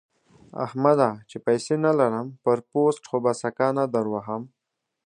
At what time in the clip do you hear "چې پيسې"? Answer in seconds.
1.29-1.75